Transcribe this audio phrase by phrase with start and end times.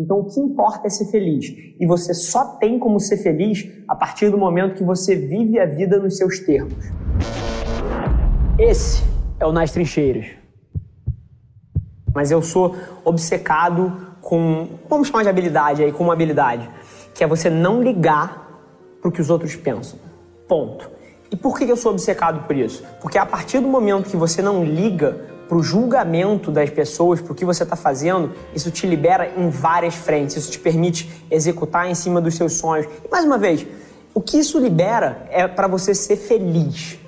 [0.00, 1.54] Então o que importa é ser feliz.
[1.78, 5.66] E você só tem como ser feliz a partir do momento que você vive a
[5.66, 6.86] vida nos seus termos.
[8.58, 9.02] Esse
[9.38, 10.26] é o Nas Trincheiras.
[12.14, 12.74] Mas eu sou
[13.04, 16.68] obcecado com, vamos chamar de habilidade aí, com uma habilidade,
[17.14, 18.48] que é você não ligar
[19.02, 19.98] para o que os outros pensam.
[20.48, 20.90] Ponto.
[21.30, 22.82] E por que eu sou obcecado por isso?
[23.02, 27.32] Porque a partir do momento que você não liga para o julgamento das pessoas, para
[27.32, 31.90] o que você está fazendo, isso te libera em várias frentes, isso te permite executar
[31.90, 32.86] em cima dos seus sonhos.
[33.04, 33.66] E mais uma vez,
[34.14, 37.00] o que isso libera é para você ser feliz.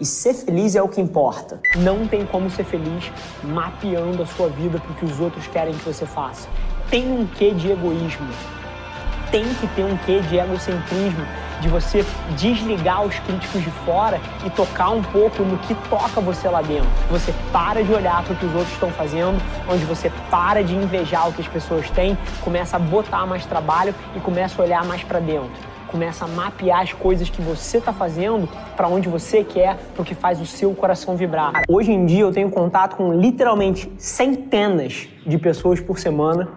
[0.00, 1.60] E ser feliz é o que importa.
[1.76, 3.12] Não tem como ser feliz
[3.44, 6.48] mapeando a sua vida para o que os outros querem que você faça.
[6.90, 8.28] Tem um quê de egoísmo.
[9.30, 11.24] Tem que ter um quê de egocentrismo
[11.60, 12.04] de você
[12.36, 16.88] desligar os críticos de fora e tocar um pouco no que toca você lá dentro.
[17.10, 20.74] Você para de olhar para o que os outros estão fazendo, onde você para de
[20.74, 24.84] invejar o que as pessoas têm, começa a botar mais trabalho e começa a olhar
[24.84, 29.44] mais para dentro começa a mapear as coisas que você está fazendo para onde você
[29.44, 31.52] quer, para o que faz o seu coração vibrar.
[31.68, 36.48] Hoje em dia eu tenho contato com literalmente centenas de pessoas por semana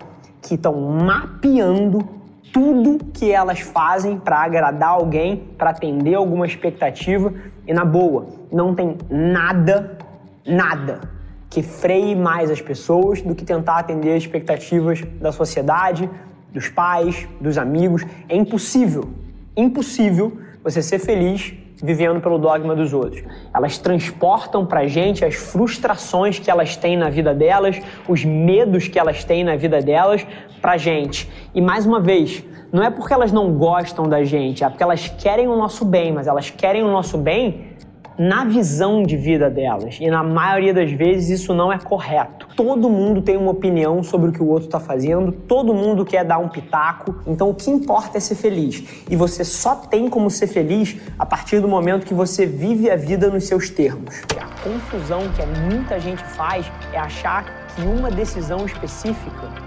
[0.42, 2.10] que estão mapeando
[2.52, 7.34] tudo que elas fazem para agradar alguém, para atender alguma expectativa
[7.66, 9.98] e na boa, não tem nada,
[10.46, 11.02] nada
[11.50, 16.10] que freie mais as pessoas do que tentar atender as expectativas da sociedade,
[16.52, 18.04] dos pais, dos amigos.
[18.28, 19.10] É impossível
[19.58, 23.24] impossível você ser feliz vivendo pelo dogma dos outros.
[23.54, 28.98] Elas transportam pra gente as frustrações que elas têm na vida delas, os medos que
[28.98, 30.26] elas têm na vida delas
[30.62, 31.30] pra gente.
[31.54, 35.08] E mais uma vez, não é porque elas não gostam da gente, é porque elas
[35.08, 37.77] querem o nosso bem, mas elas querem o nosso bem
[38.18, 39.98] na visão de vida delas.
[40.00, 42.48] E na maioria das vezes isso não é correto.
[42.56, 46.26] Todo mundo tem uma opinião sobre o que o outro está fazendo, todo mundo quer
[46.26, 47.16] dar um pitaco.
[47.28, 48.84] Então o que importa é ser feliz.
[49.10, 52.96] E você só tem como ser feliz a partir do momento que você vive a
[52.96, 54.24] vida nos seus termos.
[54.40, 59.67] A confusão que muita gente faz é achar que uma decisão específica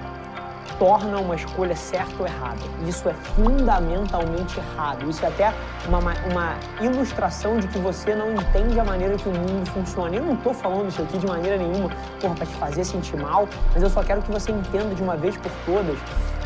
[0.80, 2.58] torna uma escolha certa ou errada.
[2.88, 5.08] Isso é fundamentalmente errado.
[5.10, 5.52] Isso é até
[5.86, 10.16] uma, uma ilustração de que você não entende a maneira que o mundo funciona.
[10.16, 13.82] Eu não estou falando isso aqui de maneira nenhuma para te fazer sentir mal, mas
[13.82, 15.98] eu só quero que você entenda de uma vez por todas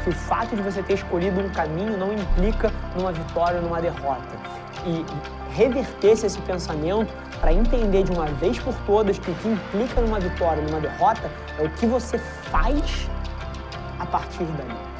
[0.03, 3.81] que o fato de você ter escolhido um caminho não implica numa vitória ou numa
[3.81, 4.21] derrota.
[4.85, 5.07] E
[5.55, 10.19] reverter esse pensamento para entender de uma vez por todas que o que implica numa
[10.19, 13.09] vitória numa derrota é o que você faz
[13.99, 14.95] a partir daí.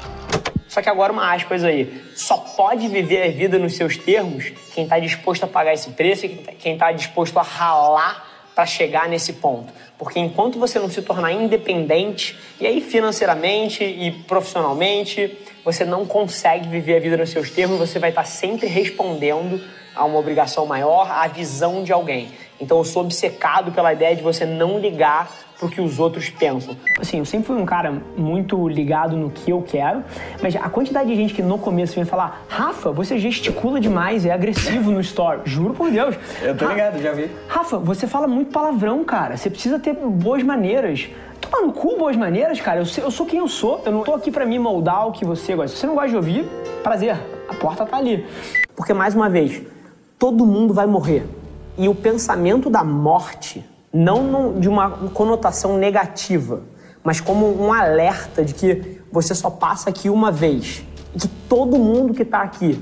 [0.67, 2.03] Só que agora uma aspas aí.
[2.15, 6.25] Só pode viver a vida nos seus termos quem está disposto a pagar esse preço
[6.25, 9.71] e quem está disposto a ralar para chegar nesse ponto.
[9.97, 16.67] Porque enquanto você não se tornar independente, e aí financeiramente e profissionalmente, você não consegue
[16.67, 19.61] viver a vida nos seus termos, você vai estar tá sempre respondendo
[19.95, 22.31] a uma obrigação maior, à visão de alguém.
[22.59, 26.75] Então eu sou obcecado pela ideia de você não ligar pro que os outros pensam.
[26.99, 30.03] Assim, eu sempre fui um cara muito ligado no que eu quero,
[30.41, 34.31] mas a quantidade de gente que no começo vem falar, Rafa, você gesticula demais, é
[34.31, 35.41] agressivo no story.
[35.45, 36.15] Juro por Deus.
[36.41, 37.29] Eu tô ligado, já vi.
[37.47, 39.37] Rafa, você fala muito palavrão, cara.
[39.37, 41.09] Você precisa ter boas maneiras.
[41.39, 42.81] Toma no cu boas maneiras, cara.
[42.81, 43.81] Eu, eu sou quem eu sou.
[43.85, 45.75] Eu não tô aqui para me moldar o que você gosta.
[45.75, 46.45] Se você não gosta de ouvir,
[46.83, 47.17] prazer.
[47.47, 48.25] A porta tá ali.
[48.75, 49.61] Porque, mais uma vez,
[50.17, 51.25] todo mundo vai morrer.
[51.77, 53.63] E o pensamento da morte
[53.95, 56.63] não de uma conotação negativa,
[57.01, 60.83] mas como um alerta de que você só passa aqui uma vez
[61.15, 62.77] e que todo mundo que está aqui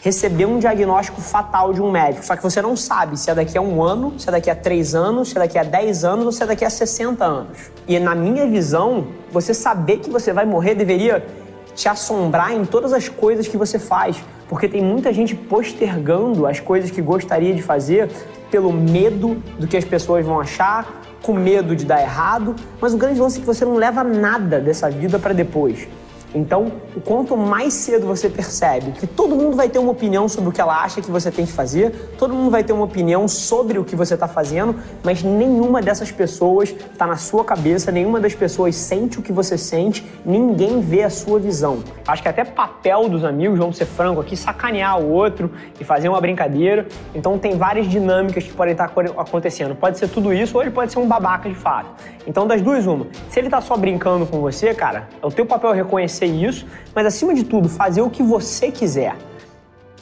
[0.00, 3.58] recebeu um diagnóstico fatal de um médico, só que você não sabe se é daqui
[3.58, 6.26] a um ano, se é daqui a três anos, se é daqui a dez anos
[6.26, 7.72] ou se é daqui a 60 anos.
[7.88, 11.26] E na minha visão, você saber que você vai morrer deveria
[11.74, 16.60] te assombrar em todas as coisas que você faz, porque tem muita gente postergando as
[16.60, 18.08] coisas que gostaria de fazer
[18.52, 22.98] pelo medo do que as pessoas vão achar, com medo de dar errado, mas o
[22.98, 25.88] grande lance é que você não leva nada dessa vida para depois.
[26.34, 26.72] Então,
[27.04, 30.60] quanto mais cedo você percebe que todo mundo vai ter uma opinião sobre o que
[30.60, 33.84] ela acha que você tem que fazer, todo mundo vai ter uma opinião sobre o
[33.84, 38.74] que você está fazendo, mas nenhuma dessas pessoas está na sua cabeça, nenhuma das pessoas
[38.76, 41.82] sente o que você sente, ninguém vê a sua visão.
[42.06, 46.08] Acho que até papel dos amigos, vamos ser franco aqui, sacanear o outro e fazer
[46.08, 46.86] uma brincadeira.
[47.14, 49.74] Então, tem várias dinâmicas que podem estar acontecendo.
[49.74, 51.90] Pode ser tudo isso ou ele pode ser um babaca de fato.
[52.26, 53.06] Então, das duas, uma.
[53.28, 56.66] Se ele está só brincando com você, cara, é o teu papel reconhecer ser isso,
[56.94, 59.16] mas acima de tudo, fazer o que você quiser.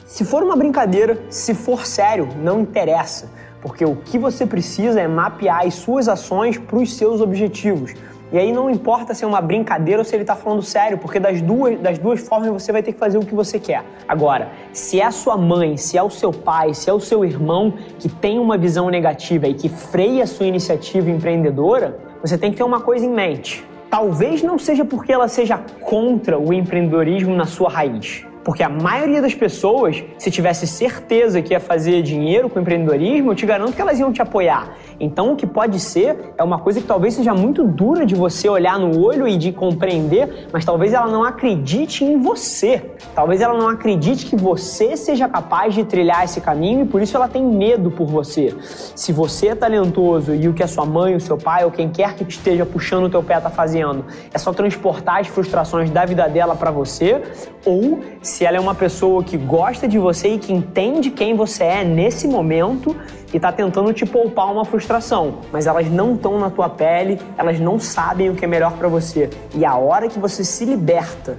[0.05, 3.29] Se for uma brincadeira, se for sério, não interessa,
[3.61, 7.93] porque o que você precisa é mapear as suas ações para os seus objetivos.
[8.31, 11.19] E aí não importa se é uma brincadeira ou se ele está falando sério, porque
[11.19, 13.83] das duas, das duas formas você vai ter que fazer o que você quer.
[14.07, 17.25] Agora, se é a sua mãe, se é o seu pai, se é o seu
[17.25, 22.51] irmão que tem uma visão negativa e que freia a sua iniciativa empreendedora, você tem
[22.51, 23.65] que ter uma coisa em mente.
[23.91, 28.25] Talvez não seja porque ela seja contra o empreendedorismo na sua raiz.
[28.43, 33.35] Porque a maioria das pessoas, se tivesse certeza que ia fazer dinheiro com empreendedorismo, eu
[33.35, 34.75] te garanto que elas iam te apoiar.
[34.99, 38.49] Então, o que pode ser é uma coisa que talvez seja muito dura de você
[38.49, 42.81] olhar no olho e de compreender, mas talvez ela não acredite em você.
[43.13, 47.15] Talvez ela não acredite que você seja capaz de trilhar esse caminho e por isso
[47.15, 48.55] ela tem medo por você.
[48.95, 51.89] Se você é talentoso e o que a sua mãe, o seu pai ou quem
[51.89, 56.05] quer que esteja puxando o teu pé está fazendo é só transportar as frustrações da
[56.05, 57.21] vida dela para você,
[57.65, 57.99] ou
[58.31, 61.83] se ela é uma pessoa que gosta de você e que entende quem você é
[61.83, 62.95] nesse momento
[63.33, 67.59] e está tentando te poupar uma frustração, mas elas não estão na tua pele, elas
[67.59, 69.29] não sabem o que é melhor para você.
[69.53, 71.37] E a hora que você se liberta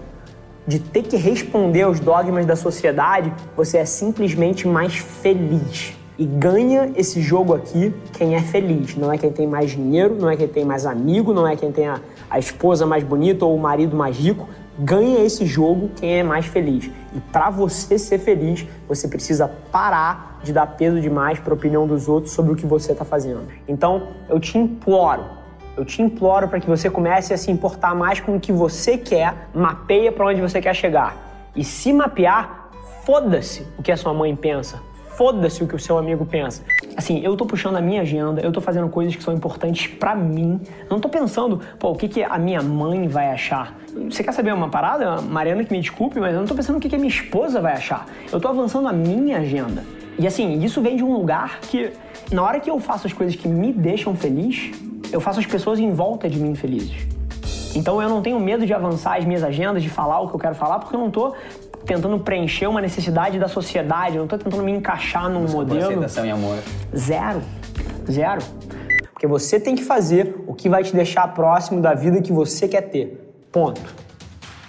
[0.66, 5.94] de ter que responder aos dogmas da sociedade, você é simplesmente mais feliz.
[6.18, 8.94] E ganha esse jogo aqui quem é feliz.
[8.96, 11.72] Não é quem tem mais dinheiro, não é quem tem mais amigo, não é quem
[11.72, 14.46] tem a, a esposa mais bonita ou o marido mais rico.
[14.78, 16.90] Ganha esse jogo quem é mais feliz.
[17.14, 21.86] E para você ser feliz, você precisa parar de dar peso demais para a opinião
[21.86, 23.46] dos outros sobre o que você está fazendo.
[23.68, 25.24] Então, eu te imploro,
[25.76, 28.96] eu te imploro para que você comece a se importar mais com o que você
[28.96, 31.16] quer, mapeia para onde você quer chegar.
[31.54, 32.70] E se mapear,
[33.04, 34.80] foda-se o que a sua mãe pensa,
[35.22, 36.64] foda-se o que o seu amigo pensa.
[36.96, 40.16] Assim, eu tô puxando a minha agenda, eu tô fazendo coisas que são importantes para
[40.16, 40.60] mim.
[40.90, 43.78] Não tô pensando, pô, o que, que a minha mãe vai achar.
[44.10, 45.20] Você quer saber uma parada?
[45.20, 47.60] Mariana, que me desculpe, mas eu não tô pensando o que, que a minha esposa
[47.60, 48.04] vai achar.
[48.32, 49.84] Eu tô avançando a minha agenda.
[50.18, 51.92] E assim, isso vem de um lugar que,
[52.32, 54.72] na hora que eu faço as coisas que me deixam feliz,
[55.12, 57.06] eu faço as pessoas em volta de mim felizes.
[57.76, 60.40] Então eu não tenho medo de avançar as minhas agendas, de falar o que eu
[60.40, 61.32] quero falar, porque eu não tô
[61.84, 65.82] tentando preencher uma necessidade da sociedade, eu não tô tentando me encaixar num Busca modelo.
[65.82, 66.58] aceitação e amor.
[66.96, 67.42] Zero.
[68.10, 68.42] Zero.
[69.12, 72.66] Porque você tem que fazer o que vai te deixar próximo da vida que você
[72.66, 73.34] quer ter.
[73.52, 73.80] Ponto.